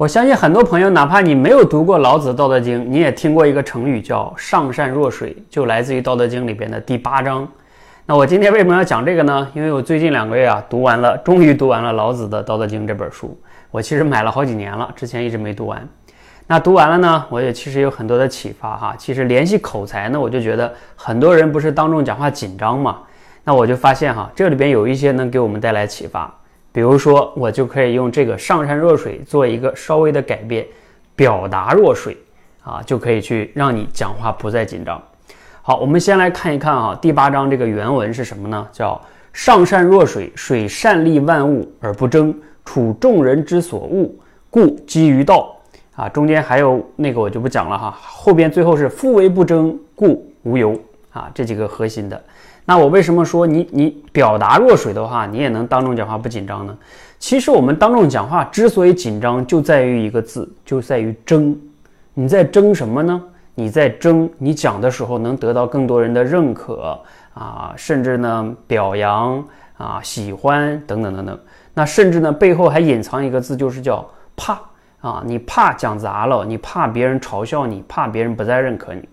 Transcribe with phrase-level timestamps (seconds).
[0.00, 7.46] 我相信很多朋友，哪怕你没有读过老子《道德经》，你也听过一个成语叫“上善若水”，就来自于《道德经》里边的第八章。
[8.06, 9.46] 那我今天为什么要讲这个呢？
[9.52, 13.38] 因为我最近两个月啊，读完了，终于读完了老子的《道德经》这本书。
[13.70, 15.86] 我其实买了好几年了，之前一直没读完。
[16.46, 18.94] 那读完了呢，我也其实有很多的启发哈。
[18.96, 23.00] 其实联系口才呢，我就觉得很多人不是当众讲话紧张嘛，
[23.44, 26.34] 那我就发现哈，这里边有一些能给我们带来启发。
[26.72, 30.64] 比如说，我就可以用这个“上善若水”做一个稍微的改变
[31.16, 32.16] ，“表达若水”
[32.62, 35.02] 啊，就可以去让你讲话不再紧张。
[35.62, 38.66] 好，我们先来看一看啊，第八章这个原文是什么呢？
[38.70, 39.00] 叫
[39.32, 44.08] “上善若水，水善利万物而不争，处众人之所恶，
[44.48, 45.56] 故几于道。”
[45.96, 50.74] 啊，中间还有那个我就不讲了哈，后边最后是“夫为不争，故无尤”
[51.12, 52.22] 啊，这几个核心的。
[52.70, 56.78] 那我为什么说你你表达若水的话，你也能当众讲话不紧张呢？
[57.18, 61.60] 其实我们当众讲话之所以紧张，就在于一个字，就在于争。
[62.14, 63.20] 你在争什么呢？
[63.56, 66.96] 你在争你讲的时候能得到更多人的认可
[67.34, 69.44] 啊，甚至呢表扬
[69.76, 71.36] 啊、喜欢等等等等。
[71.74, 74.60] 那甚至呢背后还隐藏一个字，就是叫怕
[75.00, 75.24] 啊。
[75.26, 79.08] 你怕讲砸了，你怕别人嘲笑你，怕别人不再认可你，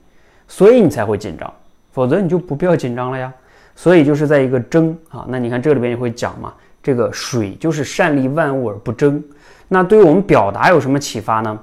[0.48, 1.52] 所以你才会紧张，
[1.92, 3.34] 否则你就不必要紧张了呀。
[3.78, 9.24] 所以就是在一个争啊，那你看这里边也会讲嘛，这个水就是善利万物而不争。
[9.68, 11.60] 那对于我们表达有什么启发呢？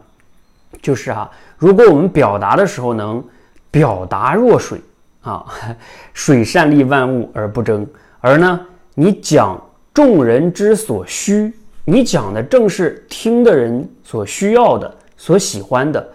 [0.81, 3.23] 就是哈，如果我们表达的时候能
[3.69, 4.81] 表达若水
[5.23, 5.45] 啊，
[6.15, 7.85] 水善利万物而不争，
[8.21, 8.61] 而呢
[8.95, 9.61] 你讲
[9.93, 11.53] 众人之所需，
[11.85, 16.09] 你讲的正是听的人所需要的、所喜欢的，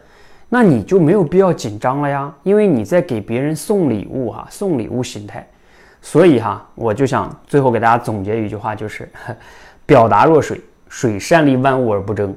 [0.48, 5.46] 那你就没有必要紧张了呀，因为你在给别人送礼物哈，送礼物心态。
[6.02, 9.10] 所以哈，我就想最后给大家总结一句话，就是
[9.86, 12.36] 表达若水，水善利万物而不争。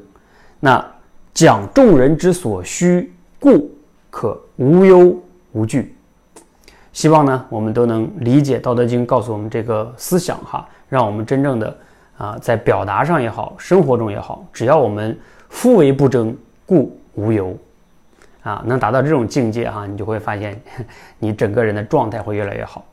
[0.58, 0.84] 那
[1.32, 3.70] 讲众人之所需，故
[4.10, 5.16] 可无忧
[5.52, 5.96] 无惧。
[6.92, 11.76] 希望呢，我们都能理解《道德经》告诉我们这个思想哈，让我们真正的
[12.18, 17.56] 啊，在表达上也好，生活中也好，只要我们夫为不争，故无忧
[18.42, 20.60] 啊，能达到这种境界哈，你就会发现
[21.18, 22.84] 你整个人的状态会越来越好。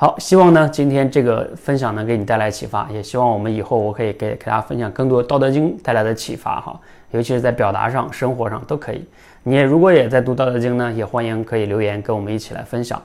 [0.00, 9.04] 好，希望呢今天这个分享能给你带来启发，也希望我们以后我可以给给大家分享更多《道德经》带来的启发哈，尤其是在表达上、生活上都可以。
[9.42, 13.02] 你也如果也在读《道德经》呢，也欢迎可以留言跟我们一起来分享，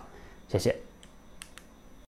[0.47, 0.75] 谢谢。